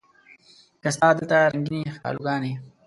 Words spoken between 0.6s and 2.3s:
لکه ستا دلته رنګینې ښکالو